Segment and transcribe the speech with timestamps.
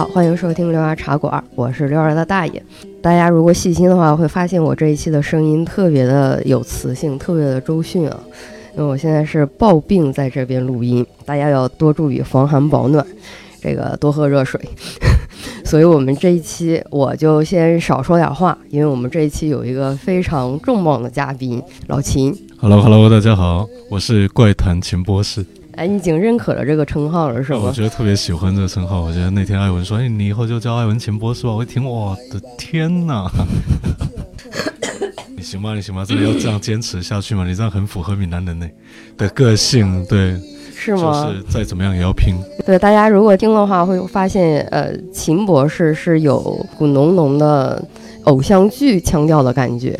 [0.00, 2.64] 好，欢迎收听六二茶馆，我是六二的大爷。
[3.02, 8.18] 大家如果细心的话，会发现我这一期的声音特别的有磁性，特别的周迅啊。
[8.74, 13.06] 因为我现在是抱病在这边录音，大家要多注意防寒保暖，
[13.60, 14.58] 这个多喝热水。
[15.66, 22.34] 所以我们这一期我就先少说点话，因为我们这一期有一个非常重磅的嘉宾老秦。
[22.58, 25.44] Hello，Hello，大家好，我是怪谈秦博士。
[25.80, 27.60] 哎，你已经认可了这个称号了是吗？
[27.64, 29.00] 我觉得特别喜欢这个称号。
[29.00, 33.26] 我觉得那天艾文说：“哎，你以后就叫艾文秦博士吧。”我一听，我的天哪！
[35.34, 35.74] 你行吗？
[35.74, 36.04] 你行吗？
[36.04, 37.46] 真的要这样坚持下去吗？
[37.46, 38.68] 你这样很符合闽南人呢
[39.16, 40.38] 的个性，对，
[40.76, 41.26] 是吗？
[41.26, 42.34] 就是再怎么样也要拼。
[42.66, 46.38] 对，大家如果听的话，会发现，呃，秦博士是有
[46.76, 47.82] 股浓浓的
[48.24, 49.98] 偶像剧腔调的感觉。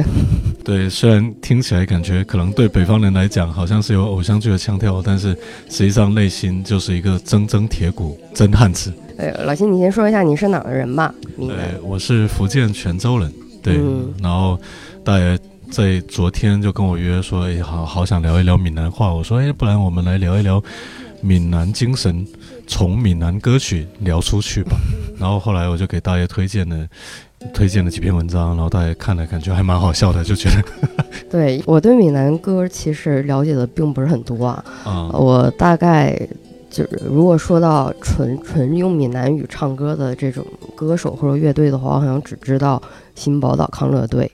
[0.64, 5.28] 对，虽然听起来感觉可能对北方人来讲好像是有偶像剧的腔调，但是
[5.68, 8.92] 实际上内心就是一个铮铮铁骨真汉子。
[9.18, 11.12] 哎，老秦，你先说一下你是哪儿的人吧？
[11.36, 11.48] 对，
[11.82, 13.32] 我是福建泉州人。
[13.62, 14.58] 对，嗯然后
[15.04, 15.38] 大爷
[15.70, 19.12] 在昨天就跟我约说，哎，好好想聊一聊闽南话。
[19.12, 20.62] 我说，哎，不然我们来聊一聊
[21.20, 22.26] 闽南精神，
[22.70, 24.76] 从闽南歌曲聊出去吧。
[25.18, 26.86] 然后后来我就给大爷推荐了。
[27.54, 30.62] 推荐了几篇文章，然后大爷看了，感觉还蛮好笑的，就觉得
[31.30, 36.14] 对我对闽南歌其实了解的并不是很多啊，啊、我大概
[36.68, 40.44] 就是如果说到纯纯用闽南语唱歌的这种
[40.76, 42.82] 歌手或者乐队的话，我好像只知道
[43.14, 44.30] 新宝岛康乐队。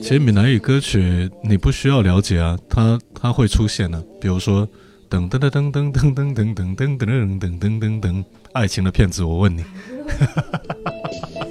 [0.00, 4.66] 其实闽南语歌曲你不需要了解啊，它它会出现的、比如说
[5.10, 9.62] 噔噔噔噔噔噔噔噔噔噔噔噔噔噔噔噔，爱情的骗子，我问你。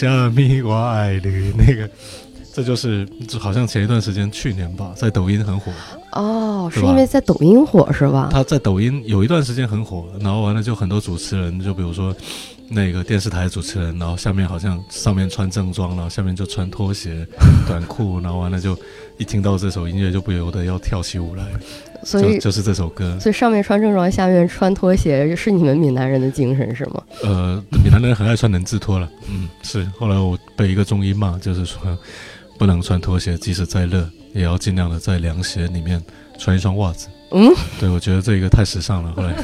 [0.00, 0.12] 万。
[0.12, 1.88] 拱下咪我爱你那个，
[2.54, 5.70] 这就是就好像前一段时间去年吧，在抖音很火。
[6.12, 8.30] 哦，是因为在抖音火是吧？
[8.32, 12.14] 他在抖音有一段时间很火，然后完了就很多主持人，就比如说
[12.74, 17.26] 那个电视台主持人，然后下面好像上面穿正装，然后下面就穿拖鞋、
[17.66, 18.76] 短裤，然后完了就
[19.18, 21.44] 一听到这首音乐就不由得要跳起舞来，
[22.02, 23.18] 所以就就是这首歌。
[23.20, 27.02] 所以上面穿正装，下面穿拖鞋，是你们闽南人的精神是吗？
[27.22, 29.84] 呃，闽南人很爱穿人字拖了，嗯，是。
[29.98, 31.78] 后来我被一个中医骂，就是说
[32.58, 36.02] 不能穿拖鞋，即使再热，也要尽量的在凉鞋里面
[36.38, 37.08] 穿一双袜子。
[37.32, 39.12] 嗯，对，我觉得这个太时尚了。
[39.14, 39.34] 后来，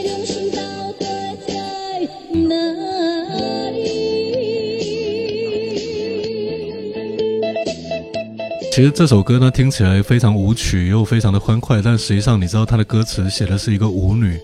[8.75, 14.37] 其实这首歌呢，听起来非常舞曲又非常的欢快，但实际上你知道它的歌词写的是一个舞女，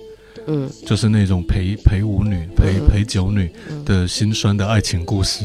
[0.46, 3.50] 嗯，就是那种陪陪舞女、陪嗯陪酒女
[3.84, 5.44] 的心酸的爱情故事。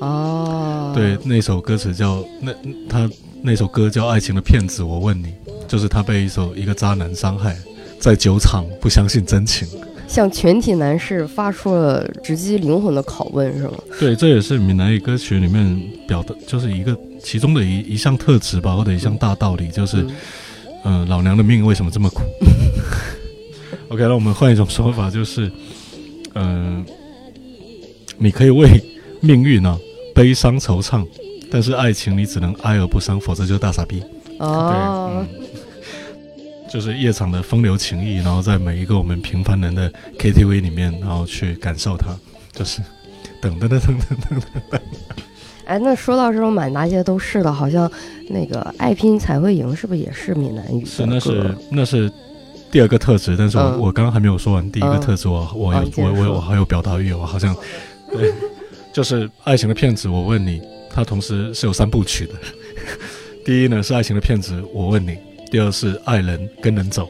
[0.00, 2.52] 哦，对，，那首歌词叫那
[2.88, 3.08] 他
[3.40, 5.32] 那首歌叫《爱情的骗子》，我问你，
[5.68, 7.56] 就是他被一首一个渣男伤害，
[8.00, 9.68] 在酒场不相信真情。
[10.12, 13.72] 向全体男士发出了直击灵魂的拷问是吗？
[13.98, 20.12] 对，这也是闽南语歌曲里面表达，就是一个其中的一一项特质吧，或者一项大道理，就是，嗯
[20.84, 22.20] 嗯、老娘的命为什么这么苦
[23.88, 25.50] ？OK， 那我们换一种说法，就是，
[26.34, 26.84] 嗯、
[28.18, 28.68] 你可以为
[29.20, 29.78] 命运呢、
[30.14, 31.06] 悲伤惆怅，
[31.50, 34.02] 但是爱情你只能哀而不伤，否则就是大傻逼。
[34.38, 35.51] 哦，对，嗯，
[36.72, 42.16] 就是夜场的风流情谊，然后在每一个我们平凡人的 KTV 里面，然后去感受它，
[42.52, 42.80] 就是
[43.42, 44.40] 噔噔噔噔噔噔
[44.70, 44.80] 噔。
[45.66, 47.90] 哎，那说到这种满大街都是的，好像
[48.30, 52.10] 那个爱拼才会赢，是不是也是闽南语是那是那是
[52.70, 57.54] 第二个特质，但是我、嗯我刚刚还没有说完第一个嗯特质，我我我我我还有表达欲，我好像
[58.10, 58.32] 对，
[58.92, 60.08] 就是爱情的骗子。
[60.08, 60.60] 我问你，
[60.90, 62.32] 它同时是有三部曲的。
[63.44, 65.14] 第一呢是爱情的骗子，我问你；
[65.52, 67.06] 第二是爱人跟人走，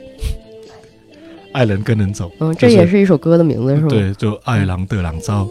[1.55, 3.89] 爱人跟人走，嗯，这也是一首歌的名字是吗？
[3.89, 5.49] 对，就爱郎的郎招。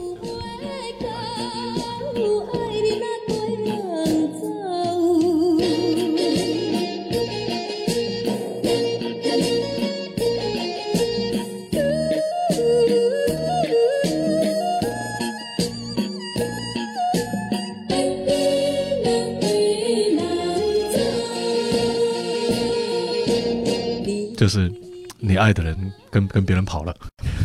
[24.51, 24.69] 是
[25.19, 26.93] 你爱的人跟跟别人跑了，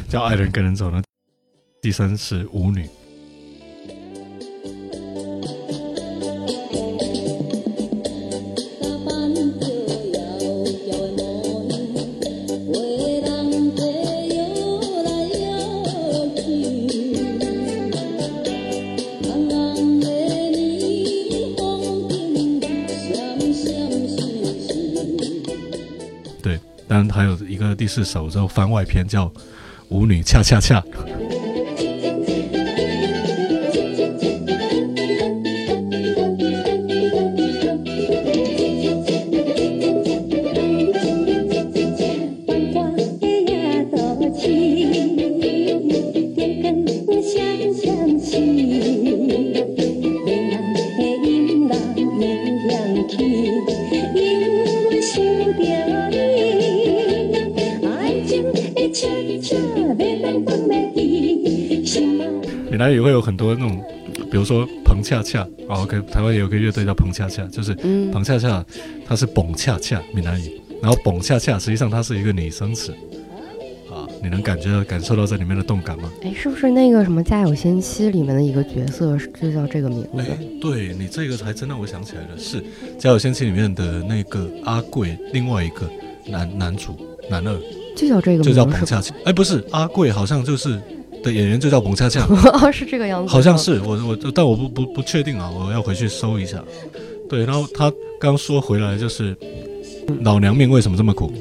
[0.08, 1.00] 叫爱人跟人走了。
[1.80, 2.84] 第三是舞女，
[27.86, 29.32] 是首周番外篇，叫
[29.88, 30.82] 舞女恰恰恰。
[62.80, 62.86] 爱。
[62.86, 63.82] 闽南语会有很多那种，
[64.30, 68.64] 比如说彭恰恰啊，OK，台湾也有个乐队叫彭恰恰，就是嗯，彭恰恰，
[69.06, 72.92] 它是蹦恰恰闽南语，然后蹦恰恰实际上它是一个拟声词
[73.90, 76.12] 啊，你能感觉到感受到这里面的动感吗？
[76.22, 80.08] 哎，是不是那个什么《家有仙妻》里面的一个角色就叫这个名字？
[80.18, 82.60] 哎，对你这个还真让我想起来了，是
[82.98, 85.90] 《家有仙妻》里面的那个阿贵，另外一个
[86.28, 86.94] 男男主
[87.30, 87.58] 男二
[87.96, 88.52] 就叫这个就？
[88.52, 90.78] 叫彭恰恰，哎，不是阿贵，好像就是
[91.22, 92.24] 的演员就叫彭恰恰，
[92.62, 93.56] 哦，是这个样子，好像。
[93.56, 96.62] 是我我，但我不不不确定啊，我要回去搜一下。
[97.28, 99.36] 对，然后他刚说回来就是
[100.20, 101.32] 老娘命为什么这么苦？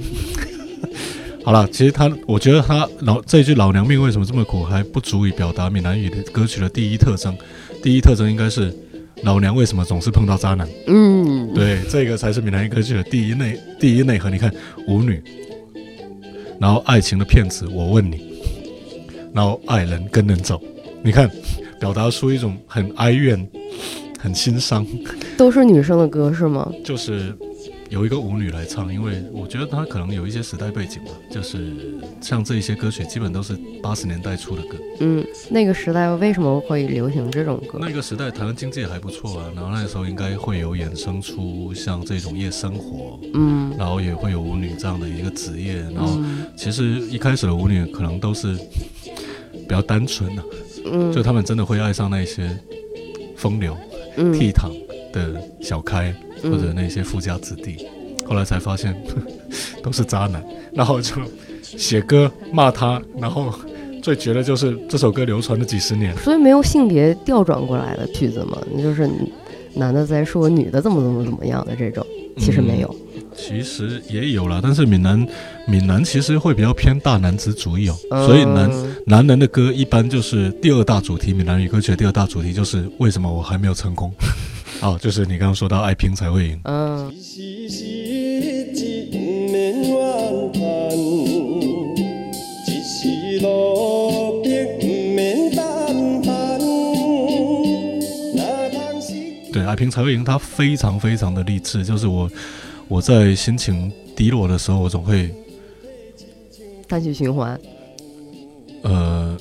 [1.46, 7.38] 好了，其实他我觉得他老这句老娘命为什么这么苦还不足以表达闽南语的歌曲的第一特征。
[7.84, 8.76] 第一特征应该是
[9.22, 10.68] 老娘为什么总是碰到渣男？
[10.88, 14.28] 嗯，对，这个才是闽南语歌曲的第一内第一内核。
[14.32, 14.52] 你看
[14.88, 15.22] 舞女，
[16.60, 18.35] 然后爱情的骗子，我问你，
[19.36, 20.62] 然后爱人跟人走，
[21.04, 21.30] 你看
[21.78, 23.46] 表达出一种很哀怨、
[24.18, 24.88] 很心伤，
[25.38, 26.72] 都是女生的歌是吗？
[26.86, 27.36] 就是
[27.90, 31.76] 有一个舞女来唱，因为我觉得她可能有一些时代背景吧，就是
[32.22, 34.78] 像这一些歌曲基本都是八十年代出的歌。
[35.02, 37.78] 嗯，那个时代为什么会流行这种歌？
[37.82, 48.58] 那个时代台湾经济也还不错啊，然后那个时候应该会有衍生出像这种夜生活，嗯然后也会有舞女这样的一个职业，然后嗯其实一开始的舞女可能都是
[49.68, 50.44] 比较单纯的、
[50.86, 52.50] 嗯，就他们真的会爱上那些
[53.36, 53.76] 风流
[54.18, 54.34] 嗯。
[54.34, 54.72] 倜傥
[55.12, 56.52] 的小开嗯。
[56.52, 57.88] 或者那些富家子弟，
[58.26, 58.96] 后来才发现
[59.82, 60.44] 都是渣男，
[60.74, 61.14] 然后就
[61.62, 63.54] 写歌骂他，然后
[64.02, 66.16] 最绝的就是这首歌流传了几十年。
[66.18, 69.10] 所以没有性别调转过来的句子嘛，就是
[69.74, 72.06] 男的在说女的怎么怎么怎么样的这种，
[72.38, 72.96] 其实没有。
[73.48, 75.28] 其实也有啦，但是闽南
[75.68, 78.72] 闽南其实会比较偏大男子主义哦，嗯所以男
[79.06, 84.12] 男人的歌一般就是第二大主题，闽南语歌曲的第二大主题就是为什么我还没有成功？
[84.82, 86.60] 哦，就是你刚刚说到爱拼才会赢。
[86.64, 87.14] 嗯，
[99.54, 101.86] 对，爱拼才会赢，它非常非常的励志。
[101.86, 102.30] 就是我
[102.88, 105.34] 我在心情低落的时候，我总会
[106.88, 107.60] 单曲循环。
[108.84, 109.38] 呃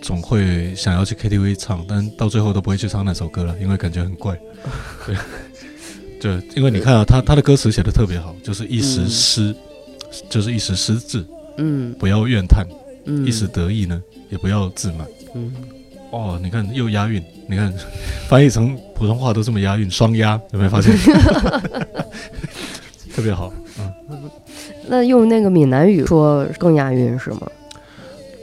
[0.00, 4.38] 总会想要去 KTV 唱，但到最后都不会去唱那首歌了，因为感觉很怪。
[5.06, 5.16] 对，
[6.20, 9.54] 对，因为你看啊，他他的歌词写的特别好，就是一时嗯失，
[10.28, 11.24] 就是一时失志，
[11.56, 12.66] 嗯不要怨叹；
[13.06, 15.06] 嗯，一时得意呢，也不要自满。
[15.34, 15.54] 嗯，
[16.10, 17.72] 哦，你看又押韵，你看
[18.28, 20.94] 翻译成普通话都这么押韵，双押，有没有发现？
[23.14, 24.30] 特别好，嗯，
[24.88, 27.42] 那用那个闽南语说更押韵是吗？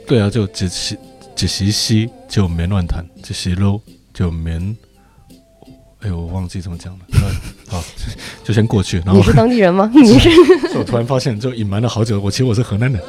[0.06, 0.98] 对啊，就只是
[1.36, 3.80] 只是西就免乱谈，一时落
[4.14, 4.76] 就免
[6.00, 7.00] 哎呦，我忘记怎么讲了。
[7.10, 7.20] 那
[7.70, 7.84] 好，
[8.42, 8.96] 就先过去。
[9.04, 9.90] 然后你是当地人吗？
[9.94, 12.18] 你是是我突然发现，就隐瞒了好久。
[12.20, 13.00] 我其实我是河南人。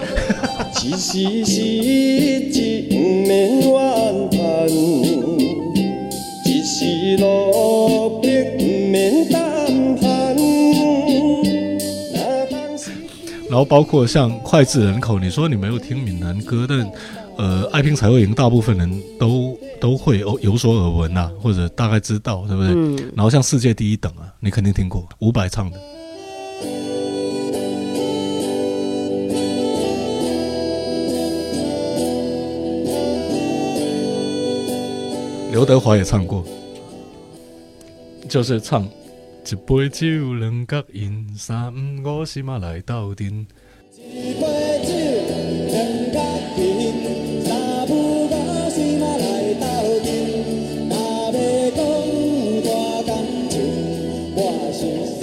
[13.53, 16.91] 然后包括像脍炙人口，你说你没有听闽南歌，但
[17.38, 22.72] 呃，爱拼才会赢，大部分人都都会有有所耳闻呐、或者大概知道，对不对？
[22.74, 25.77] 嗯，然后像世界第一等啊，你肯定听过，伍佰唱的。
[35.51, 36.43] 刘德华也唱过，
[38.27, 38.89] 就是唱
[39.45, 43.45] 一杯酒，两角银，三五五时嘛来斗阵。
[43.97, 44.41] 一杯
[44.88, 44.93] 酒，
[45.67, 45.75] 两
[46.13, 46.17] 角
[46.57, 47.91] 银，三五
[48.23, 48.29] 五
[48.71, 49.65] 时嘛来斗
[50.01, 50.07] 阵。
[50.89, 50.95] 若
[51.35, 51.83] 要讲
[52.63, 52.69] 大
[53.05, 53.12] 感
[53.50, 53.53] 情，
[54.33, 54.39] 我
[54.71, 54.79] 是
[55.12, 55.21] 世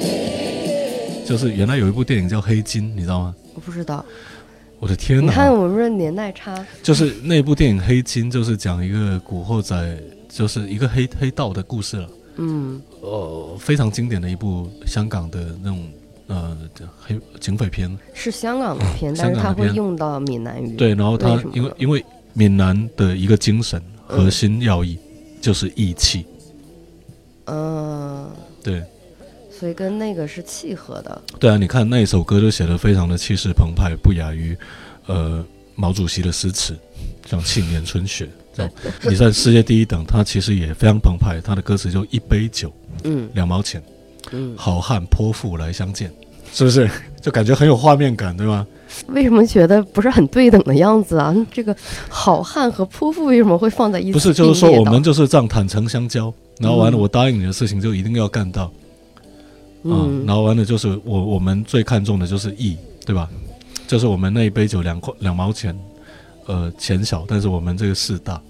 [0.00, 3.34] 界就是原来有一部电影叫《黑金》，你知道吗？
[3.54, 4.04] 我不知道。
[4.78, 5.28] 我的天你！
[5.28, 9.98] 看我们这年代差，就是那部电影《黑金》，就是讲一个古惑仔，
[10.28, 12.08] 就是一个黑黑道的故事了。
[12.36, 15.86] 嗯呃，非常经典的一部香港的那种
[16.26, 16.56] 呃
[17.00, 17.94] 黑警匪片。
[18.14, 20.74] 是香港的片，香但是它会用到闽南语。
[20.74, 24.98] 对，然后他为什么因为因为闽南的一个精神核心要义、
[25.40, 26.26] 就是义气，
[27.44, 28.30] 嗯，
[28.62, 28.82] 对
[29.50, 31.22] 所以跟那个是契合的。
[31.38, 34.56] 对啊，你看那一首歌就写的非常的气势澎湃，不亚于
[35.06, 35.44] 呃
[35.74, 36.76] 毛主席的诗词，
[37.26, 38.72] 像《庆年春雪》这种。
[39.02, 43.82] 你在世界第一等，他其实也非常澎湃，他的歌词就一杯酒嗯两毛钱。
[44.32, 46.10] 嗯，好汉泼妇来相见，
[46.52, 46.88] 是不是？
[47.20, 48.66] 就感觉很有画面感，对吗？
[49.08, 51.34] 为什么觉得不是很对等的样子啊？
[51.52, 51.74] 这个
[52.08, 54.12] 好汉和泼妇为什么会放在一起？
[54.12, 58.72] 不是，就是说我们就是这样坦诚相交，然后完了，嗯我答应你的事情就一定要干到啊、
[59.84, 63.28] 嗯然后完了就是我我们最看重的就是义，对吧？
[63.86, 65.76] 就是我们那一杯酒两块两毛钱，
[66.46, 68.40] 呃，钱小，但是我们这个事大。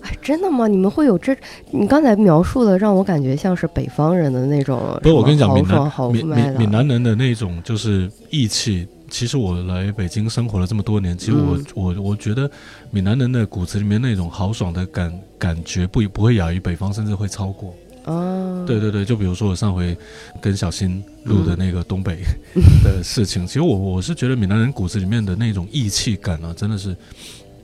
[0.00, 0.68] 哎，真的吗？
[0.68, 1.36] 你们会有这？
[1.72, 5.48] 你刚才描述的让我感觉像是北方人的那种，不是，我跟你讲，
[5.90, 8.86] 豪闽南闽闽闽南人的那种就是义气。
[9.10, 12.48] 其实我来北京生活了这么多年，其实我、嗯我我觉得
[12.90, 17.74] 闽南人的骨子里面那种豪爽的感感觉不不会亚于北方，甚至会超过。
[18.08, 19.96] 啊，对对对，就比如说我上回
[20.40, 22.20] 跟小新录的那个东北
[22.82, 26.96] 的事情，其实我我是觉得闽南人骨子里面的那种义气感啊，真的是，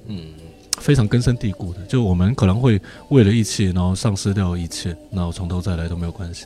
[0.06, 0.26] 嗯，
[0.78, 1.80] 非常根深蒂固的。
[1.86, 6.44] 就我们可能会为了义气，然后丧失掉一切，然后从头再来都没有关系。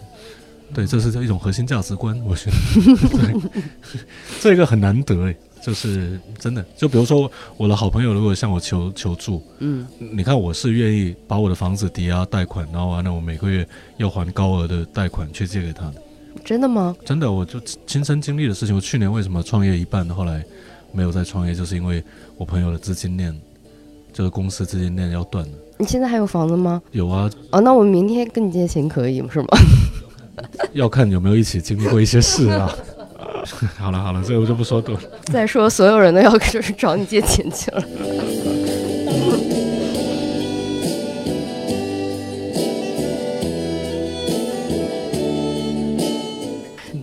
[0.74, 3.62] 对，这是一种核心价值观，我觉得， 对，
[4.40, 5.36] 这个很难得诶，
[5.68, 6.64] 就是真的。
[6.74, 16.02] 就比如说我的好朋友如果向我求求助，嗯你看，我是愿意把我的房子抵押贷款，然后完了我每个月要还高额的贷款去借给他的。
[16.42, 16.96] 真的吗？
[17.04, 18.74] 真的，我就亲身经历的事情。
[18.74, 20.42] 我去年为什么创业一半，后来
[20.90, 22.02] 没有再创业，就是因为
[22.38, 23.38] 我朋友的资金链，
[24.10, 25.52] 就是公司资金链要断了。
[25.76, 26.80] 你现在还有房子吗？
[26.92, 29.48] 有啊，哦，那我明天跟你借钱可以是吗？
[30.72, 32.74] 要看有没有一起经历过一些事啊。
[33.78, 35.00] 好 了好了，这个我就不说多了。
[35.24, 37.82] 再说，所有人都要就是找你借钱去了。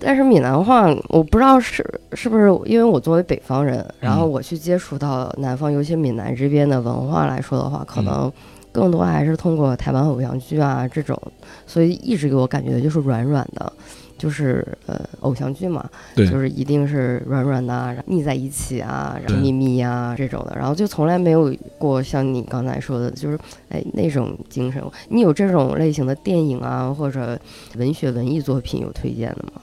[0.07, 1.83] 但是闽南话，我不知道是
[2.13, 8.31] 是不是因为我作为北方人，然后我去接触到南方，尤其闽南这边的文化来说的话，可能
[8.71, 11.19] 更多还是通过台湾偶像剧啊这种，
[11.65, 13.73] 所以一直给我感觉就是软软的，
[14.17, 23.37] 就是呃偶像剧嘛，对就是一定是软软的啊，腻在一起啊，然后对咪咪呀这种的，然后就从来没有过像你刚才说的，就是
[23.69, 24.81] 哎那种精神。
[25.09, 27.39] 你有这种类型的电影啊，或者
[27.75, 29.61] 文学文艺作品有推荐的吗？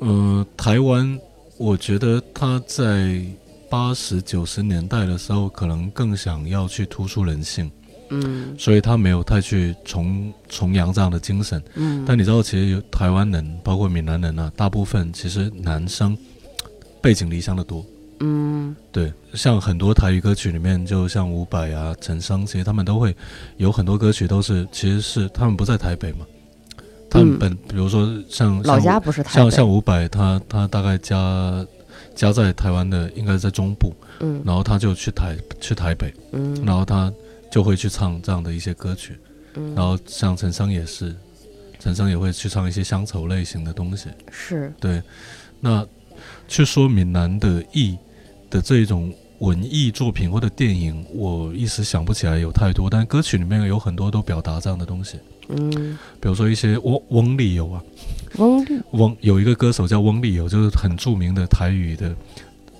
[0.00, 1.18] 嗯、台湾，
[1.56, 3.22] 我觉得他在
[3.70, 7.70] 八十九十年代的时候，可能更想要去突出人性。
[8.22, 8.54] 嗯。
[8.58, 11.62] 所以他没有太去崇崇洋这样的精神。
[11.74, 16.16] 嗯，但你知道，其实有台湾人，包括闽南人啊，大部分其实男生
[17.00, 17.84] 背井离乡的多。
[18.20, 18.74] 嗯。
[18.92, 23.14] 对，像很多台语歌曲里面，就像伍佰啊、陈升，其实他们都会
[23.56, 26.24] 有很多歌曲都是，其实是他们不在台北嘛，
[27.10, 31.66] 他们嗯本、比如说像老家不是台北，像像伍佰，他他大概家
[32.14, 34.40] 家在台湾的，应该是在中部，嗯。
[34.44, 37.12] 然后他就去台去台北，嗯，然后他
[37.54, 39.16] 就会去唱这样的一些歌曲。
[39.54, 41.14] 嗯然后像陈升也是，
[41.78, 44.08] 陈升也会去唱一些乡愁类型的东西。
[44.32, 45.00] 是对，
[45.60, 45.86] 那
[46.48, 47.96] 去说闽南的艺
[48.50, 55.20] 的这一种文艺作品或者电影，我一时想不起来有太多，但歌曲里面有很多都表达这样的东西。
[55.48, 57.80] 嗯，比如说一些翁翁立友啊，
[58.38, 62.16] 翁丽，翁有一个歌手叫翁立友，就是很著名的台语的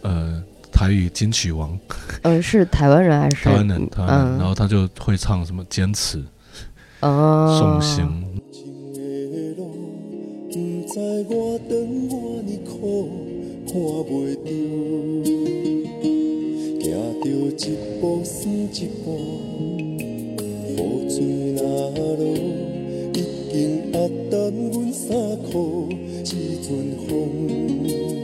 [0.03, 0.43] 呃
[0.75, 1.79] 台语金曲王，
[2.23, 3.45] 嗯，是台湾人还是？
[3.45, 6.21] 台湾人，台湾人，然嗯，后他就会唱什么坚持、
[7.01, 8.99] 哦，送行，情的
[9.57, 9.63] 路，
[10.49, 10.53] 不
[10.93, 10.99] 知
[11.31, 11.71] 我长
[12.11, 13.09] 偌呢苦，
[13.67, 14.51] 看袂着，
[16.83, 16.85] 行
[17.23, 17.25] 着
[17.57, 17.67] 一
[18.01, 19.07] 步算一步，
[20.69, 20.77] 雨
[21.09, 21.17] 水
[21.55, 21.63] 若
[22.17, 22.21] 落，
[23.15, 23.17] 已
[23.53, 23.55] 经
[23.93, 23.95] 压
[24.29, 24.35] 淡
[24.73, 25.07] 阮衫
[25.51, 25.89] 裤，
[26.25, 26.27] 一
[26.61, 26.69] 阵
[27.07, 27.11] 风，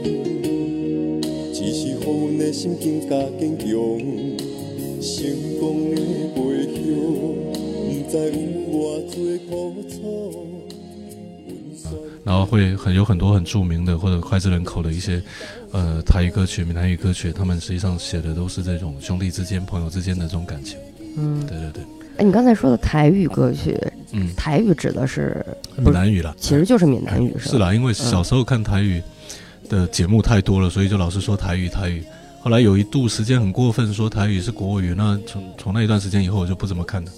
[1.81, 3.65] 是予阮的心更加坚强，
[5.01, 5.97] 成功的
[6.35, 6.39] 背
[6.93, 7.33] 后，
[7.87, 8.37] 不知有
[8.69, 8.69] 偌
[9.09, 9.15] 多
[9.49, 9.49] 苦
[9.89, 9.97] 楚。
[12.23, 15.19] 然后会很有很多很著名的或者脍炙人口的一些
[15.71, 20.77] 呃台语歌曲、闽南语歌曲，他们实际上写的都是这种兄弟之间、朋友之间的这种感情。
[21.17, 21.83] 嗯，对对对，
[22.17, 23.75] 哎，你刚才说的台语歌曲，
[24.11, 25.43] 嗯，台语指的是
[25.77, 27.51] 闽南语啦，其实就是闽南语是吧？
[27.53, 29.01] 是啦，因为小时候看台语
[29.71, 32.03] 的节目太多了，所以就老是说台语台语。
[32.41, 37.11] 后来有一度时间很过分，说台语是国语，那从从那一段时间以后，我就不怎么看了。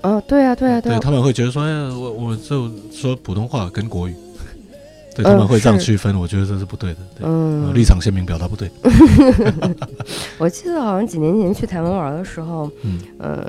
[0.00, 4.14] 嗯，对啊，对啊，啊，对他们会觉得说，哎呀，我我就说普通话跟国语，
[5.14, 7.66] 对嗯他们会这样区分，我觉得这是不对的，对，嗯。
[7.66, 8.70] 呃，立场鲜明，表达不对。
[10.38, 13.00] 我记得好像几年前去台湾玩的时候，嗯。
[13.18, 13.44] 呃，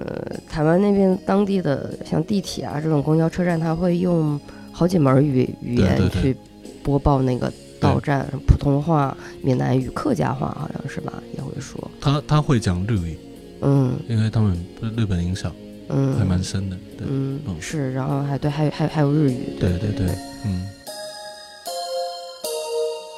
[0.50, 4.40] 台湾那边当地的像地铁啊这种公交车站，它会用
[4.72, 6.36] 好几门语语言去
[6.84, 11.90] 播报那个到站，普通话、闽南语、客家话好像是吧，也会说。
[12.02, 13.18] 他他会讲日语，
[13.62, 13.94] 嗯。
[14.08, 14.58] 因为他们
[14.98, 15.52] 日本影响
[15.88, 17.56] 嗯，还蛮深的，对，嗯嗯。
[17.60, 19.72] 是，然后还对，还有还有还有日语，对。
[19.80, 20.68] 对对对，嗯。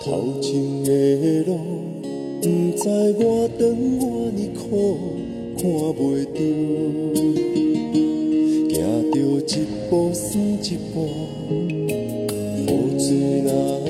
[0.04, 0.90] 头前的
[1.44, 1.60] 路，
[2.42, 3.60] 不知我长
[4.00, 4.62] 我呢苦，
[5.58, 6.00] 看袂
[6.34, 6.38] 着，
[8.74, 8.76] 行
[9.12, 9.50] 着一
[9.90, 10.96] 步算一步，
[12.58, 13.81] 雨水若落。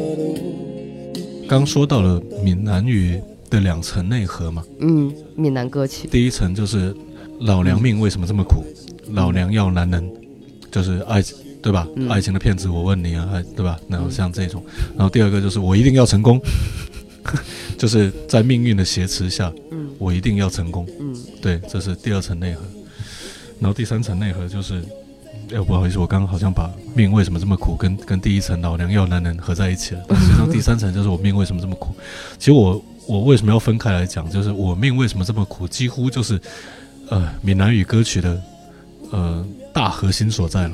[1.51, 6.95] 刚说到了闽南语的两层内核嘛，嗯，闽南歌曲，第一层就是
[7.41, 8.63] 老娘命为什么这么苦，
[9.09, 10.09] 老娘要男人，
[10.71, 11.21] 就是爱，
[11.61, 11.85] 对吧？
[11.97, 12.07] 嗯。
[12.07, 13.77] 爱情的骗子，我问你啊，爱对吧？
[13.89, 14.63] 然后像这种，
[14.95, 16.39] 然后第二个就是我一定要成功，
[17.77, 19.89] 就是在命运的挟持下，嗯。
[19.97, 20.87] 我一定要成功。
[21.01, 21.13] 嗯。
[21.41, 22.61] 对，这是第二层内核。
[23.59, 24.81] 然后第三层内核就是，
[25.53, 30.01] 哎，不好意思，我刚刚好像把命为什么这么苦跟跟第一层老娘要男人合在一起了。
[30.15, 31.93] 实际上第三层就是我命为什么这么苦。
[32.39, 36.39] 其实我我为什么要分开来讲，就是我命为什么这么苦，几乎就是
[37.09, 38.41] 呃闽南语歌曲的
[39.11, 40.71] 呃大核心所在了，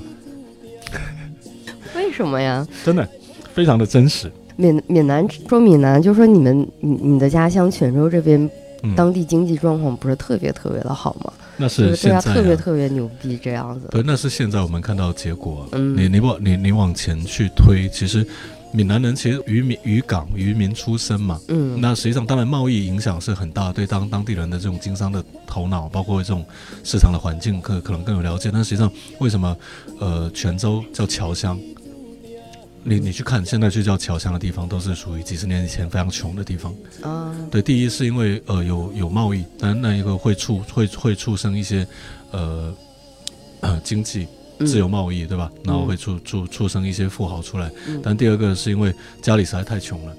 [1.96, 2.68] 为什么呀？
[2.86, 3.08] 真的
[3.54, 4.32] 非常的真实。
[4.58, 8.50] 闽闽南说闽南，就说你们你你的家乡泉州这边嗯，
[8.96, 11.34] 当地经济状况不是特别特别的好吗？
[11.58, 13.88] 那是现在、特别特别牛逼这样子。
[13.90, 15.70] 对，那是现在我们看到的结果、啊。
[15.74, 18.26] 嗯你你往你你往前去推，其实
[18.72, 26.46] 闽南人其实渔民渔港渔民出身嘛，嗯，那实际上当然贸易影响是很大，对当当地人的这种经商的头脑，包括这种
[26.84, 28.52] 市场的环境可可能更有了解。
[28.54, 29.58] 但实际上为什么
[30.00, 31.58] 呃泉州叫侨乡？
[32.90, 36.74] 你你去看现在去叫侨乡的地方，都是属于几十年以前非常穷的地方。
[37.02, 41.86] 啊，对，第一是因为呃有有贸易，但那一个会促会会促生一些
[42.32, 42.74] 呃
[43.60, 44.26] 呃经济
[44.60, 45.52] 嗯自由贸易，对吧？
[45.66, 47.70] 然后会促促促生一些富豪出来。
[47.90, 50.16] 嗯但第二个是因为家里实在太穷了，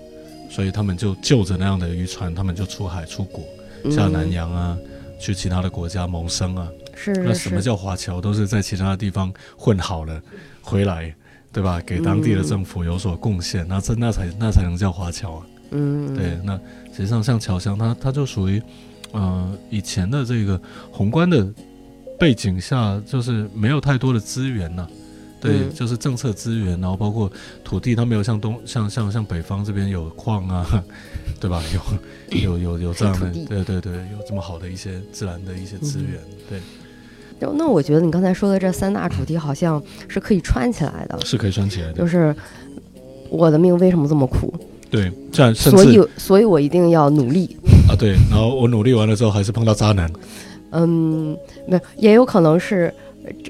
[0.50, 3.42] 所以他们就就着那样的渔船，他们就出海出国，
[3.90, 4.76] 下南嗯洋啊，
[5.18, 6.68] 去其他的国家谋生啊。
[6.94, 8.20] 是是那什么叫华侨？
[8.20, 10.20] 都是在其他的地方混好了
[10.60, 11.14] 回来，
[11.52, 11.80] 对吧？
[11.86, 15.46] 给当地的政府有所贡献，那这那才那才能叫华侨啊。
[15.70, 16.56] 嗯对，那
[16.92, 18.62] 实际上像侨乡，它它就属于，
[19.12, 21.46] 呃，以前的这个宏观的
[22.18, 24.88] 背景下，就是没有太多的资源呐、
[25.40, 27.30] 对，嗯就是政策资源，然后包括
[27.62, 30.84] 土地，它没有像东像像像北方这边有矿啊，
[31.38, 31.62] 对吧？
[32.32, 36.60] 有有有有这样的对对对，有这么好的一些自然的一些资源，对，
[37.40, 42.06] 就那我觉得你刚才说的这三大主题好像是可以串起来的，是可以串起来的就。
[42.06, 42.34] 是
[43.30, 44.52] 我的命为什么这么苦，
[44.90, 47.56] 对，这样所以所以我一定要努力。
[47.88, 50.10] 啊，对，然后我努力完了之后，还是碰到渣男，
[50.70, 52.92] 嗯，没有，也有可能是。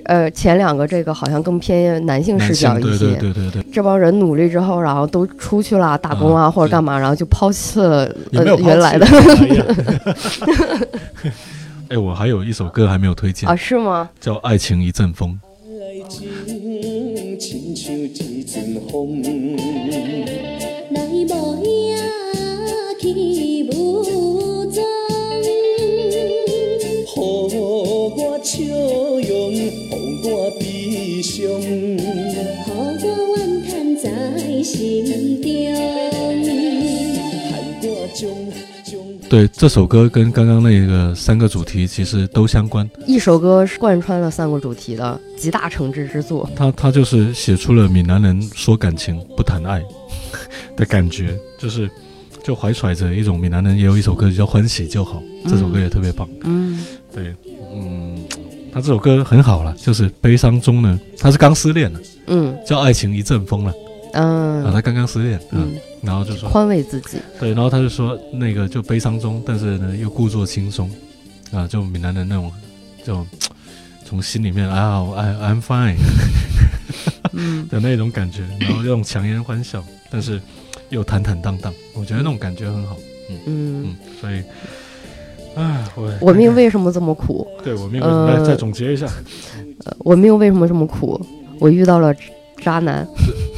[0.07, 3.14] 呃，前两个这个好像更偏男性视角一些。
[3.14, 9.07] 对对对对，这帮人努力之后，然后都出去了打工啊，啊或者干嘛，然后就抛弃了原来的
[11.88, 14.11] 哎我还有一首歌还没有推荐啊？，是吗？
[14.20, 15.40] 叫《爱情一阵风》。
[15.81, 16.29] 爱情
[17.38, 19.22] 亲像一阵风，
[20.90, 21.96] 来无影
[23.01, 24.05] 去无
[24.66, 24.85] 踪，
[27.16, 27.18] 予
[27.57, 29.72] 我笑容，予
[30.24, 30.62] 我悲
[31.22, 31.38] 伤。
[34.01, 34.07] 在
[34.62, 35.48] 心中。
[37.48, 37.51] 害
[37.83, 38.29] 我将将
[39.28, 42.88] 对，这首歌跟刚刚那个三个主题其实都相关。
[43.06, 46.48] 一首歌是贯穿了三个主题的集大成之之作。
[46.56, 49.82] 他他就是写出了闽南人说感情不谈爱
[50.76, 51.90] 的感觉，就是
[52.42, 56.26] 就怀揣着一种闽南人也有一首歌叫《欢喜就好》，这首歌也特别棒。
[56.44, 56.82] 嗯。
[57.14, 57.34] 对，
[57.74, 58.18] 嗯，
[58.72, 62.56] 他这首歌很好了，就是悲伤中呢，他是刚失恋了，嗯。
[62.66, 63.70] 叫爱情一阵风了，
[64.14, 67.18] 啊，嗯他刚刚失恋，嗯，嗯，然后就说，宽慰自己。
[67.38, 70.90] 对，然后他就说那个就悲伤中，但是呢又故作轻松，
[71.52, 72.52] 啊，就闽南人那种
[73.04, 73.26] 就
[74.04, 75.96] 从心里面啊，I I'm fine
[77.32, 80.40] 嗯的那种感觉，然后用强颜欢笑，但是
[80.90, 82.96] 又坦坦荡荡，我觉得那种感觉很好，
[83.30, 83.38] 嗯
[83.87, 84.42] 嗯，，所以。
[85.56, 87.44] 啊，我我命为什么这么苦？
[87.64, 89.08] 对我命呃来再总结一下，
[89.84, 91.20] 呃我命为什么这么苦？
[91.58, 92.14] 我遇到了
[92.62, 93.04] 渣男，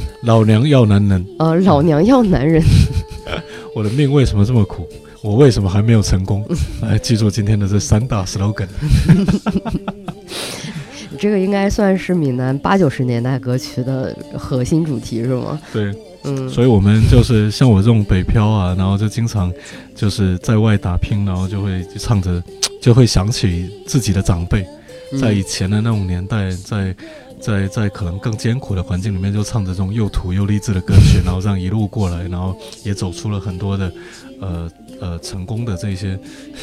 [0.23, 2.61] 老娘要男人，呃，老娘要男人。
[3.75, 4.87] 我的命为什么这么苦？
[5.21, 6.45] 我为什么还没有成功？
[6.81, 8.67] 来， 记住今天的这三大 slogan。
[11.19, 15.59] 这个应该算是闽南八九十年代歌曲的核心主题，是吗？
[15.71, 19.51] 对，嗯，所以我们就是像我这种北漂啊，然后就经常
[19.95, 22.41] 就是在外打拼，然后就会唱着，
[22.81, 24.65] 就会想起自己的长辈，
[25.11, 26.95] 嗯在以前的那种年代，在
[27.41, 33.91] 在在可能更艰苦的环境里面，就唱着这种又土又励志的歌曲， 然后这样一路过来，然后也走出了很多的
[34.39, 36.17] 呃呃成功的这些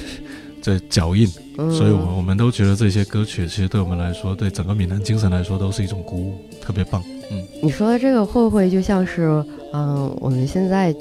[0.62, 1.26] 这脚印。
[1.60, 7.02] 嗯所以我我们都觉得这些歌曲其实对我们来说，对整个闽南精神来说都是一种鼓舞，特别棒。
[7.32, 10.94] 嗯，你说的这个会不会就像是，嗯、我们现在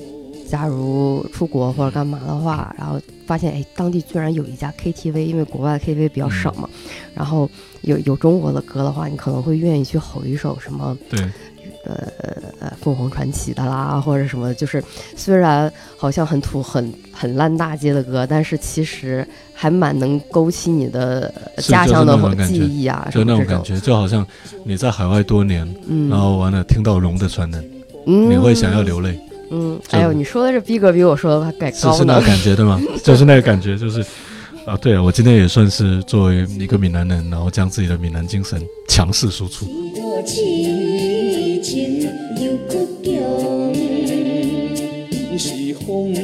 [0.49, 6.69] 假如出国或者干嘛的话，然后发现哎，当地居然有一家 KTV，因为国外的 KTV 比较少嘛，
[7.13, 7.49] 然后
[7.81, 11.19] 有有中国的歌的话，你可能会愿意去吼一首什么对，
[11.86, 12.07] 呃
[12.60, 14.83] 呃凤凰传奇的啦，或者什么，就是
[15.15, 22.53] 虽然好像很土很很烂大街的歌，但是其实还蛮能勾起你的家乡的就是那种感觉。
[22.53, 24.25] 记忆啊，就那种感觉，就好像
[24.63, 27.69] 你在海外多年，嗯，然后完了听到龙的传人，
[28.05, 28.29] 嗯。
[28.29, 32.21] 你会想要流泪，嗯，就哎呦，你说的这逼格比我说的还改高呢是是那个。
[32.25, 32.81] 感觉对吗？
[33.03, 34.01] 就是那个感觉，就是
[34.65, 39.65] 啊，对啊，我今天也算是作为一个闽南人，然后将自己的闽南精神强势输出。
[45.39, 46.15] 是风，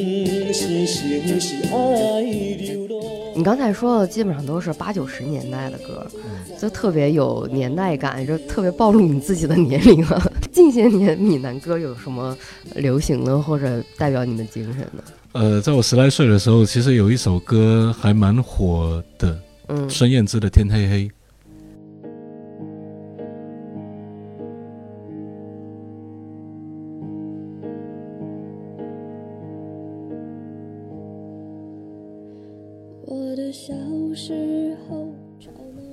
[0.52, 3.03] 是城，是爱流浪。
[3.36, 10.32] 你刚才说的基本上都是八九十年代的歌，嗯就特别有年代感，就特别暴露你自己的年龄了。
[10.52, 12.38] 近些年闽南歌有什么
[12.76, 15.04] 流行的或者代表你们精神的？
[15.34, 21.08] 呃，在我十来岁的时候，其实有一首歌还蛮火的，嗯孙燕姿的《天黑黑》。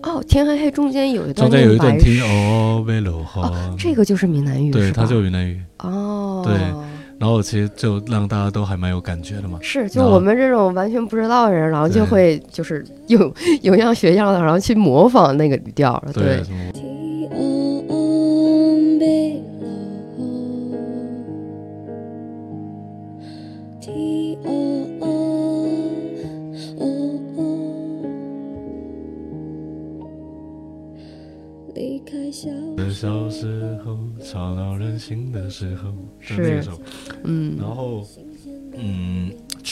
[0.02, 2.84] 哦，天黑黑中间有一段中间有一段听哦，
[3.78, 5.60] 这个就是闽南语对，它就闽南语。
[5.78, 6.54] 哦，对
[7.18, 9.58] 然后其实就让大家都还蛮有感觉的嘛。
[9.60, 16.50] 是，就我们这种完全不知道的人，然后就会就是有 有样学样的，然后去模仿那个语调，对，什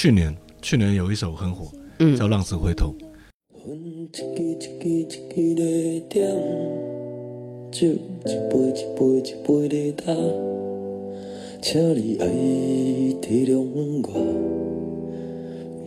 [0.01, 0.33] 去年
[0.63, 2.95] 去年有一首很火，嗯叫《浪子回头》。
[3.67, 5.19] 分一支一支一支
[5.57, 6.25] 来点，
[7.73, 10.17] 酒一杯一杯一杯来干，
[11.61, 12.29] 请你爱
[13.21, 14.09] 体谅我，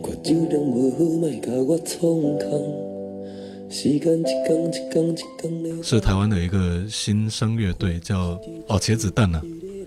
[0.02, 3.70] 我酒量无好，莫甲我创空。
[3.70, 5.82] 时间一天一天一天的。
[5.82, 9.40] 是台湾的一个新生乐队，叫哦茄子蛋呐、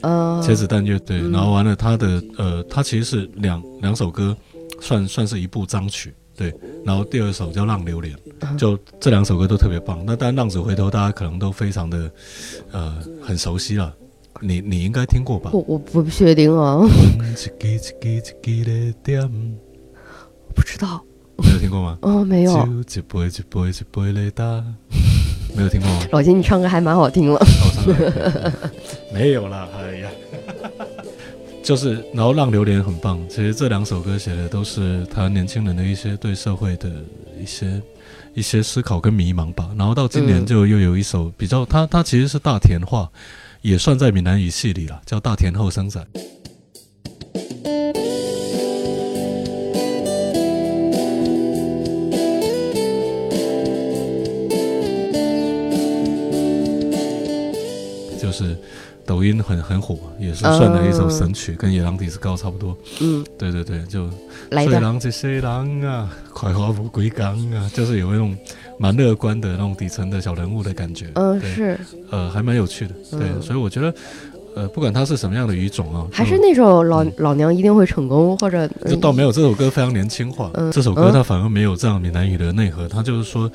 [0.05, 1.19] 嗯，茄子蛋乐队。
[1.21, 4.35] 嗯然后完了，他的呃，他其实是两两首歌，
[4.79, 6.53] 算算是一部章曲，对。
[6.85, 10.03] 然后第二首叫《浪流连》，嗯就这两首歌都特别棒。
[10.05, 12.11] 那当然，《浪子回头》大家可能都非常的
[12.71, 13.91] 呃很熟悉了，
[14.41, 15.49] 你你应该听过吧？
[15.53, 16.77] 我我不确定啊，
[20.53, 21.03] 不知道
[21.37, 21.97] 没有听过吗？
[22.03, 22.53] 哦，没有。
[25.55, 25.99] 没有听过吗？
[26.11, 27.39] 老金，你唱歌还蛮好听了。
[29.13, 30.09] 没有啦，哎呀，
[31.63, 33.19] 就是，然后《让榴莲》很棒。
[33.29, 36.89] 其实这两首歌写的都是台湾年轻人的一些对社会的
[37.41, 37.81] 一些
[38.33, 39.69] 一些思考跟迷茫吧。
[39.77, 43.09] 然后到今年嗯就又有一首比较，他他其实是大田话，
[43.61, 46.05] 也算在闽南语系里了，叫大田后生仔。
[58.39, 58.57] 就是
[59.05, 62.75] 抖音很很火，也是算了一首神曲，跟《野狼 disco》差不多。
[63.01, 64.09] 嗯，对对对，就。
[64.51, 68.35] 水人这些狼啊， 快活不归港啊，就是有一种
[68.77, 71.07] 蛮乐观的那种底层的小人物的感觉。
[71.15, 71.79] 嗯，对，是，
[72.11, 72.93] 呃，还蛮有趣的。
[73.11, 73.93] 对，嗯所以我觉得，
[74.55, 83.51] 呃，不管它是什么样的语种啊，还是那首老老娘一定会成功，或者就倒没有这首歌非常年轻化，嗯这首歌嗯它反而没有这样闽南语的内核，它就是说，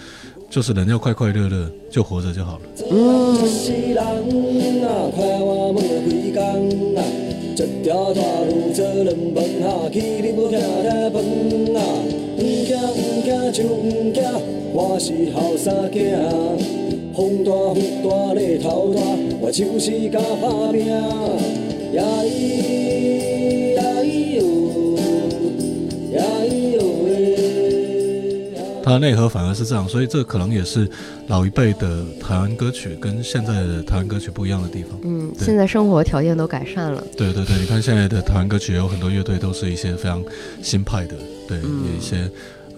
[0.51, 2.63] 就是人要快快乐乐，就活着就好了。
[2.91, 3.37] 嗯，
[17.15, 19.01] 风大雨大日头大，
[19.41, 20.91] 我就是甲打拼，
[28.91, 30.91] 它的内核反而是这样，所以这可能也是
[31.29, 34.99] 老一辈的台湾歌曲跟现在的台湾歌曲不一样的地方。
[35.05, 37.05] 嗯，现在生活条件都改善了。
[37.17, 40.21] 对对对，你看现在的台湾歌曲有很多乐队都是一些非常
[40.61, 41.15] 新派的，
[41.47, 42.29] 对，嗯有一些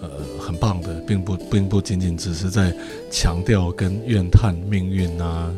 [0.01, 2.71] 呃很棒的，并不并不仅仅只是在
[3.09, 5.51] 强调跟怨叹命运啊、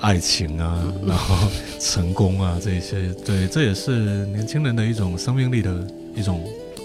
[0.00, 1.36] 爱情啊，然后
[1.78, 5.70] 成功啊这些，对，这也是年轻人的一种生命力的
[6.16, 6.42] 一种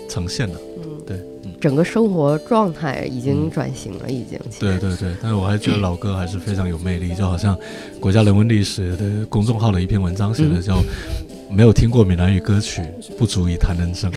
[0.09, 0.55] 呈现了。
[0.83, 1.32] 嗯，对，嗯。
[1.63, 4.37] 整个生活状态已经嗯转型了，已经。
[4.59, 7.57] 对对对，但是我还觉得老歌还是非常有魅力，就好像
[8.01, 10.83] 国家人文历史的公众号的一篇文章写的叫
[11.49, 12.83] “没有听过闽南语歌曲，
[13.17, 14.11] 不足以谈人生”。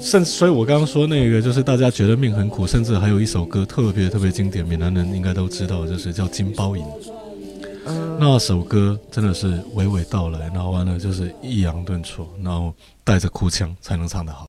[0.00, 6.84] 甚至，所以我刚刚说那个，就是大家觉得命很苦，甚至还有一首歌特别特别经典，闽南人应该都知道，就是叫《金包银》。
[7.86, 14.46] 嗯，那首歌真的是娓娓道来，然后完了就是抑扬顿挫，然后带着哭腔才能唱得好。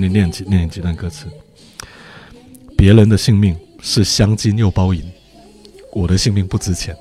[0.00, 1.26] 给你念几念几段歌词。
[2.76, 5.04] 别人的性命是镶金又包银，
[5.92, 6.96] 我的性命不值钱。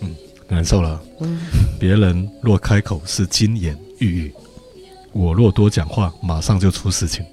[0.00, 0.12] 嗯，
[0.48, 1.00] 难受了。
[1.20, 1.38] 嗯
[1.78, 4.32] 别人若开口是金言玉语，
[5.12, 7.24] 我若多讲话，马上就出事情。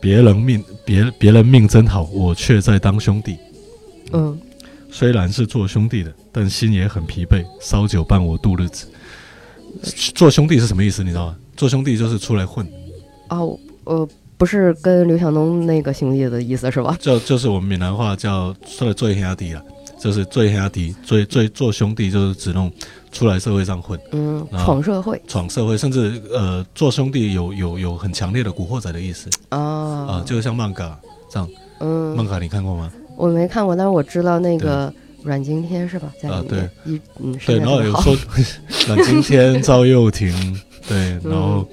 [0.00, 3.36] 别人命别别人命真好，我却在当兄弟。
[4.12, 4.36] 嗯
[4.90, 8.86] 虽然是做兄弟的，但心也很疲惫，烧酒伴我度日子。
[10.14, 11.02] 做兄弟是什么意思？
[11.02, 11.36] 你知道吗？
[11.56, 12.66] 做兄弟就是出来混，
[13.28, 16.96] 哦，呃，不是跟刘强东那个兄弟的意思是吧？
[17.00, 19.62] 就就是我们闽南话叫出来做最兄弟啊，
[19.98, 22.72] 就是最兄弟，最最做兄弟就是指那种
[23.12, 30.98] 出来社会上混，嗯，啊闯社会闯社会，甚至呃做兄弟有有有很强烈的古惑仔的意思啊、啊，就像漫嘎
[31.30, 31.48] 这样。
[31.80, 32.90] 嗯，漫嘎你看过吗？
[33.16, 34.92] 我没看过，但是我知道那个
[35.24, 38.14] 阮经天是吧，在啊里面，一嗯， 对，然后有说
[38.86, 40.30] 阮经天、赵又廷，
[40.86, 41.68] 对，然嗯后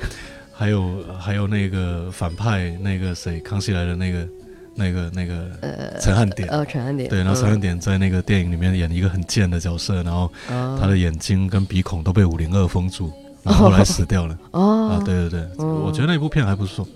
[0.53, 4.27] 还有还有那个反派那个谁，康熙来的那个
[4.73, 6.47] 那个那个呃陈汉典。
[6.49, 13.11] 呃陈汉典，对，然后陈汉嗯典在那个电影里面演一个很贱的角色，然后啊他的眼睛跟鼻孔都被五零二封住，
[13.43, 14.37] 然后后来死掉了。
[14.51, 14.89] 哦。
[14.91, 16.87] 啊，对对对，嗯我觉得那部片还不错，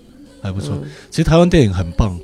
[0.42, 0.74] 还不错。
[0.82, 0.88] 嗯。
[1.10, 2.18] 其实台湾电影很棒，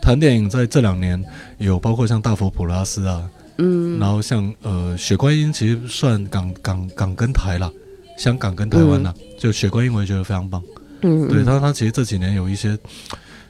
[0.00, 1.22] 台湾电影在这两年
[1.58, 7.70] 有包括像大佛普拉斯啊，嗯，然后像呃雪观音，其实算港港港跟台啦，
[8.18, 10.62] 香港跟台湾啦，就雪观音我也觉得非常棒。
[11.02, 12.78] 嗯，对，嗯他他其实这几年有一些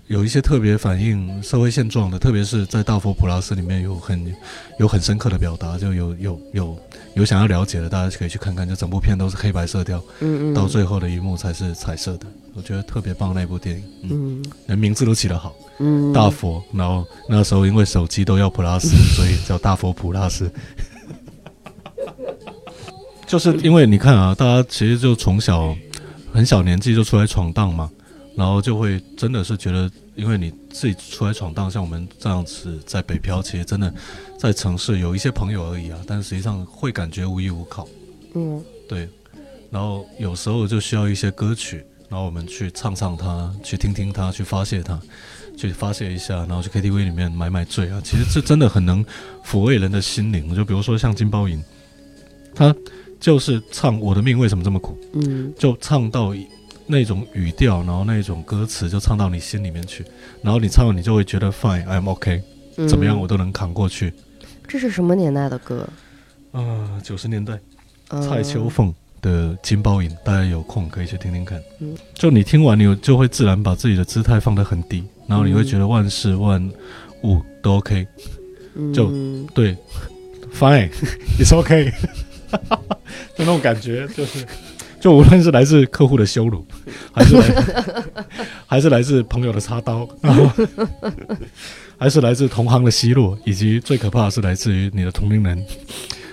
[0.09, 4.35] 有一些特别反映社会现状的，特别是在大佛普拉斯里面有很
[4.79, 6.79] 有很深刻的表达，就有有有
[7.15, 8.69] 有想要了解的，大家可以去看看。
[8.69, 13.85] 就整部片都是黑白色调，嗯嗯到最后的一幕才是彩色的，我觉得特别棒那部电影。
[14.05, 16.63] 嗯，嗯连名字都起得好，嗯大佛。
[16.73, 20.51] 然后那时候因为手机都要普拉斯， 所以叫大佛普拉斯。
[23.27, 25.77] 就是因为你看啊，大家其实就从小
[26.33, 27.91] 很小年纪就出来闯荡嘛，
[28.37, 33.93] 然后就会真的是觉得，因为你自己出来闯荡，像我们这样子在北漂，其实真的
[34.39, 37.89] 在城市有一些朋友而已啊，但实际上会感觉无依无靠。
[38.35, 39.09] 嗯对，
[39.71, 45.01] 然后有时候就需要一些歌曲，然后我们去唱唱它，去听听它，去发泄它，
[45.57, 48.01] 去发泄一下，然后去 KTV 里面买买醉啊。
[48.05, 49.05] 其实这真的很能
[49.45, 50.55] 抚慰人的心灵。
[50.55, 51.63] 就比如说像金包银，
[52.55, 52.75] 他
[53.19, 56.35] 就是唱《我的命为什么这么苦》，嗯就唱到
[56.87, 60.05] 那种语调，然后那种歌词就唱到你心里面去，
[60.43, 62.43] 然后你唱完你就会觉得 fine，I'm OK，
[62.77, 64.13] 嗯怎么样我都能扛过去。
[64.69, 65.89] 这是什么年代的歌？
[66.53, 67.59] 啊，九十年代
[68.09, 71.63] 嗯蔡秋凤的《金包银》，大家有空可以去听听看。
[71.81, 71.95] 嗯。
[72.15, 76.63] 就你听完，你就会自然把自己的姿态放得很低，然后你会觉得万事万
[77.23, 78.07] 物都 OK，
[78.95, 79.77] 就嗯对
[80.55, 81.93] ，fine，it's OK，
[83.35, 84.47] 就那种感觉，就是，
[85.01, 86.65] 就无论是来自客户的羞辱，
[87.13, 88.05] 还是来，
[88.67, 90.51] 还是来自朋友的插刀，然后，
[91.99, 95.63] 还是来自同行的奚落，以及最可怕的是来自于你的同龄人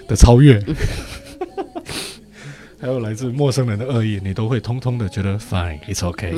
[0.08, 0.62] 的超越，
[2.84, 6.36] 还有来自陌生人的恶意，你都会通通的觉得 fine，it's OK。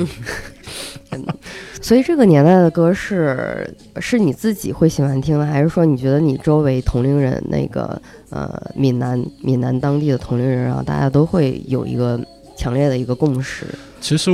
[1.82, 3.68] 所以这个年代的歌是
[4.00, 12.24] 是你自己会喜欢听的，还是说你觉得你周围同龄人那个呃闽南闽南当地的同龄人，啊大家都会有一个
[12.56, 13.66] 强烈的一个共识？
[14.00, 14.30] 其实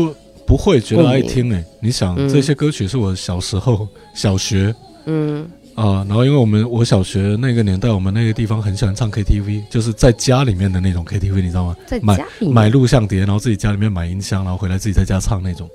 [0.47, 4.75] 不会觉得爱听诶、你想、嗯这些歌曲是我小时候小学
[5.07, 11.77] 嗯啊、然后因为我们我小学那个年代，我们那个地方很喜欢唱 KTV，就是在家里面的那种 KTV，你知道吗？
[11.87, 15.69] 在买家里面买录像碟，然后自己家里面买音箱，然后回来自己在家唱那种，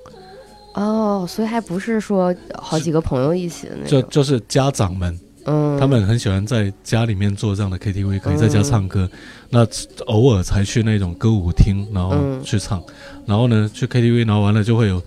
[0.76, 9.10] 哦，所以还不是说好几个朋友一起的那种，就就是家长们嗯，他们很喜欢在家里面做这样的 KTV，可以在家唱歌。
[9.50, 9.66] 那
[10.08, 12.84] 偶尔才去那种歌舞厅，然后嗯去唱。
[13.26, 15.02] 然后呢，去 KTV，然后完了就会有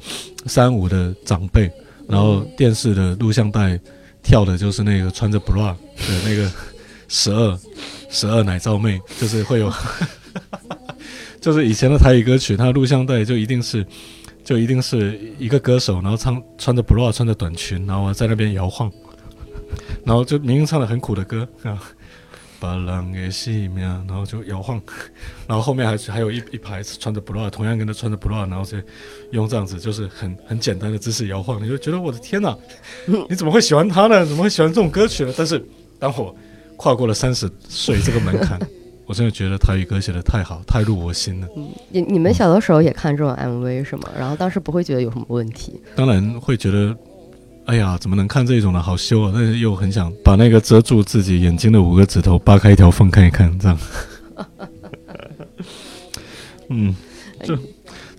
[0.46, 1.70] 三五的长辈，
[2.08, 3.78] 然后电视的录像带
[4.22, 6.50] 跳的就是那个穿着 bra 的那个
[7.08, 7.58] 十二
[8.08, 9.72] 十二奶罩妹，就是会有，
[11.40, 13.86] 就是以前的台语歌曲，它的录像带就一定是。
[14.42, 18.90] 就一定是一个歌手，然后唱穿着 bra 穿着短裙，然后在那边摇晃，
[20.02, 21.78] 然后就明明唱的很苦的歌啊，
[22.60, 24.80] 把狼给熄灭，然后就摇晃，
[25.48, 28.76] 然后后面还还有一一排穿着 bra，同样跟他穿着 bra，然后就
[29.32, 32.56] 用这样子就是很很简单的姿势摇晃，你就觉得我的天哪，
[33.28, 34.24] 你怎么会喜欢他呢？
[34.26, 35.32] 怎么会喜欢这种歌曲呢？
[35.36, 35.64] 但是
[35.98, 36.34] 当我
[36.76, 38.60] 跨过了三十岁这个门槛，
[39.06, 41.48] 我真的觉得台语歌写的太好，太入我心了。
[41.88, 44.08] 你你们小的时候也看这种 MV 是吗？
[44.18, 45.80] 然后当时不会觉得有什么问题？
[45.96, 46.96] 当然会觉得，
[47.70, 48.82] 哎呀，怎么能看这种呢？
[48.82, 49.30] 好羞啊！
[49.32, 53.78] 但是又很想把那个遮住自己眼睛的五个指头扒开一条缝看一看，这样。
[56.68, 56.92] 嗯，
[57.44, 57.56] 就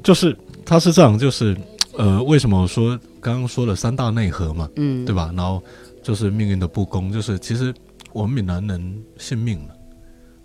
[0.01, 0.33] 就是
[0.65, 1.53] 他是这样，就是
[1.97, 5.33] 呃，为什么我说刚刚说了三大内核嘛，嗯，对吧？
[5.35, 5.61] 然后
[6.01, 7.73] 就是命运的不公，就是其实
[8.13, 9.75] 我们闽南人信命了，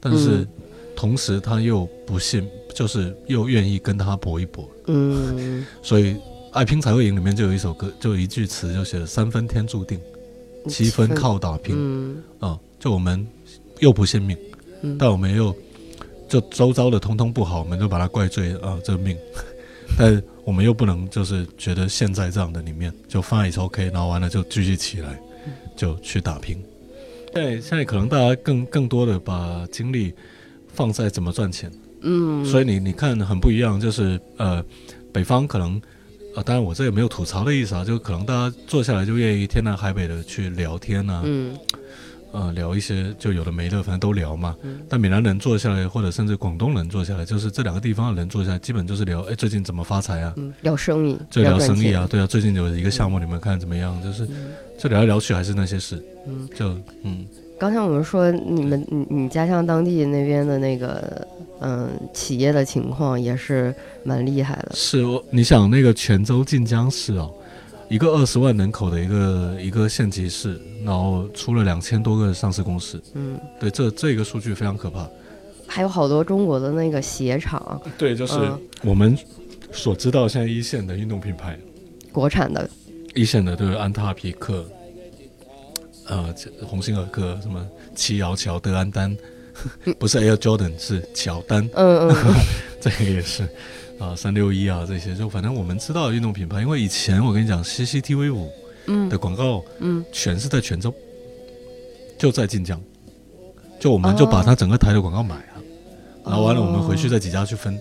[0.01, 0.49] 但是嗯
[0.97, 4.69] 同时他又不信，就是又愿意跟他搏一搏。
[4.89, 6.15] 嗯， 所以
[6.57, 10.01] 《爱拼才会赢》里面就有一首歌，就有一句词，就写了“三分天注定，
[10.67, 13.25] 七分靠打拼”嗯啊、就我们
[13.81, 14.35] 又不信命，
[14.81, 15.55] 嗯，但我们又
[16.27, 19.15] 就周遭的通通不好，我们就把它怪罪啊、这个命。
[19.99, 25.21] 但我们又不能就是觉得现在这样的里面就 fine is OK，然后完了就继续起来，
[25.77, 26.57] 就去打拼。
[27.35, 30.11] 现在现在可能大家更更多的把精力
[30.73, 31.71] 放在怎么赚钱。
[32.01, 34.65] 嗯，所以你你看很不一样，就是呃，
[35.13, 35.81] 北方可能
[36.37, 41.57] 呃，当然我这也没有吐槽的意思啊，就可能大家坐下来就愿意天南海北的去聊天啊，嗯
[42.33, 44.55] 呃，聊一些就有的没的，反正都聊嘛。
[44.63, 50.35] 嗯但闽南人坐下来，或者甚至广东人坐下来，就是这两个地方的人坐下来，基本就是聊，哎，最近怎么发财啊？
[50.37, 53.99] 嗯，聊生意，就聊生意啊，对啊，最近有一个项目，你们看怎么样？
[54.03, 54.29] 就是
[54.79, 56.47] 就聊来聊去还是那些事，嗯。
[56.55, 57.25] 就嗯，
[57.59, 61.27] 刚才我们说你们你你家乡当地那边的那个
[61.61, 63.75] 嗯企业的情况也是
[64.05, 67.33] 蛮厉害的，是我你想那个泉州晋江市哦，
[67.89, 75.09] 一个二十万人口的一个一个县级市，然后出了两千多个上市公司，嗯，对，这这个数据非常可怕。
[75.67, 79.17] 还有好多中国的那个鞋厂，对，就是嗯我们
[79.73, 81.59] 所知道现在一线的运动品牌，
[82.13, 82.69] 国产的，
[83.15, 84.65] 一线的都是安踏、匹克，
[86.09, 89.17] 呃，这鸿星尔克，什么七摇桥、德安丹，
[89.99, 92.35] 不是 Air Jordan，是乔丹，嗯嗯。
[92.81, 93.43] 这个也是
[93.99, 98.51] 啊，三六一啊这些，就反正我们知道的运动品牌，因为以前我跟你讲，CCTV 五
[98.87, 99.09] 嗯。
[99.09, 100.05] 的广告嗯。
[100.13, 100.95] 全是在泉州，
[102.19, 102.81] 就在晋江，
[103.81, 105.63] 就我们就把它整个台的广告买了，
[106.25, 107.75] 然后完了我们回去在几家去分。
[107.75, 107.81] 哦，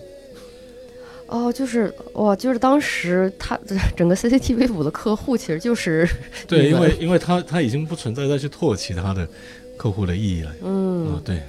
[1.52, 3.58] 就是哇，就是当时他
[3.96, 6.08] 整个 CCTV 五的客户其实就是
[6.46, 9.28] 对，因为因为他他已经不存在再去拓其他的
[9.76, 10.52] 客户的意义了。
[10.62, 11.42] 嗯嗯，对。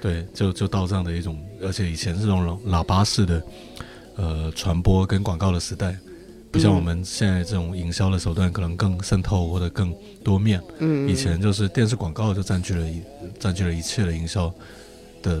[0.00, 3.42] 对，就就到这样的一种，而且以前是这种喇叭式的
[4.16, 5.96] 呃传播跟广告的时代，
[6.50, 9.94] 不像嗯我们现在这种营销的手段可能更渗透或者更
[10.24, 10.60] 多面。
[10.80, 13.00] 嗯，以前就是电视广告就占据了一
[13.38, 14.52] 占据了一切的营销
[15.22, 15.40] 的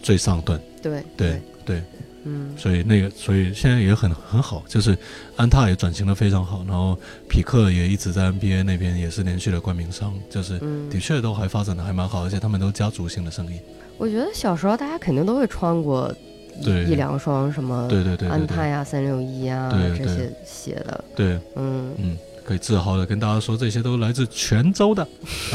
[0.00, 0.60] 最上端。
[0.80, 1.82] 对对，对，
[2.24, 2.52] 嗯。
[2.56, 4.96] 所以那个，所以现在也很很好，就是
[5.36, 6.98] 安踏也转型的非常好，然后
[7.28, 10.88] 匹克也一直在 NBA 那边也是连续的冠名商，就是嗯。
[10.90, 13.60] 的确都还发展的还蛮好，而且他们都家族性的生意。
[13.98, 16.10] 我觉得小时候大家肯定都会穿过
[16.58, 16.84] 一对。
[16.84, 18.28] 一两双什么对对。
[18.28, 19.98] 安踏呀、三六一呀对对。
[19.98, 22.16] 这些鞋的，对，嗯，嗯，
[22.50, 25.06] 可以自豪的跟大家说，这些都来自泉州的，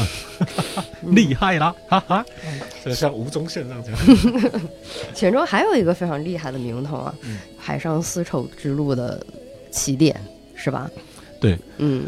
[1.12, 2.24] 厉害啦，哈哈！
[2.82, 3.94] 这像吴宗宪这样讲。
[5.14, 9.22] 泉州还有一个非常厉害的名头啊，嗯海上丝绸之路的
[9.70, 10.18] 起点
[10.54, 10.90] 是吧？
[11.38, 12.06] 对，嗯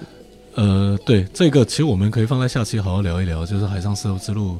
[0.54, 4.58] 呃，对，这个其实我们可以放在下期好好聊一聊，就是海上丝绸之路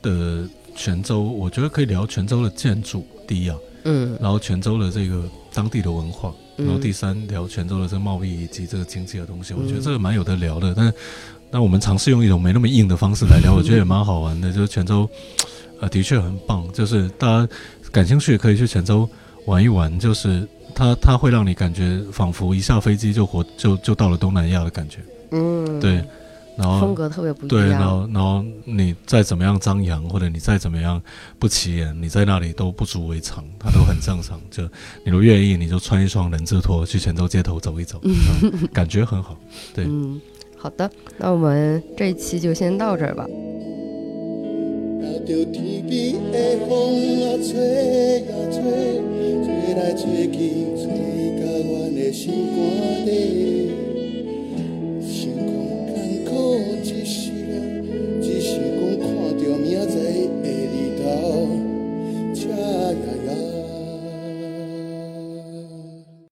[0.00, 5.22] 的泉州，我觉得可以聊泉州的建筑第一啊，嗯然后泉州的这个
[5.52, 10.74] 当地的文化，然后嗯第三聊泉州的这个贸易以及这个经济的东西，我觉得嗯这个蛮有得聊的。
[10.74, 10.92] 但
[11.50, 14.52] 那我们尝试用一种没那么硬的方式来 聊，我觉得也蛮好玩的。
[14.52, 15.08] 就是泉州，
[15.80, 17.48] 呃，的确很棒，就是大家
[17.92, 19.08] 感兴趣可以去泉州
[19.46, 24.98] 玩一玩，就是它它会让你感觉仿佛一下飞机就活就就到了东南亚的感觉，
[25.30, 26.04] 嗯，对，
[26.56, 31.00] 然后风格特别不，一样，对然后然后你再怎么样张扬，或者你再怎么样
[31.38, 34.40] 不起眼，你在那里都不足为常，它都很正常。
[34.50, 34.62] 就
[35.04, 39.36] 你如愿意，你就穿一双人字拖去泉州街头走一走，嗯感觉很好。
[39.74, 40.20] 对嗯，
[40.56, 43.26] 好的，那我们这一期就先到这儿吧。
[44.98, 46.70] 留着天边的风
[47.22, 48.62] 啊，吹啊吹，
[49.44, 50.38] 吹来吹去，
[50.76, 50.86] 吹
[51.36, 53.85] 到阮的心肝底。
[56.82, 57.30] 只是，
[58.22, 59.94] 只是讲看到明仔载
[60.42, 61.06] 的日头。